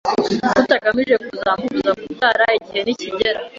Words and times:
rutagamije 0.57 1.13
kuzamubuza 1.23 1.91
kubyara 1.99 2.45
igihe 2.57 2.81
nikigera 2.85 3.39